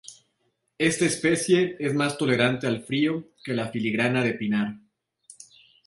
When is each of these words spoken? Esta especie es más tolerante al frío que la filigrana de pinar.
Esta 0.79 1.05
especie 1.05 1.75
es 1.77 1.93
más 1.93 2.17
tolerante 2.17 2.65
al 2.65 2.81
frío 2.83 3.33
que 3.45 3.53
la 3.53 3.67
filigrana 3.67 4.23
de 4.23 4.33
pinar. 4.33 4.77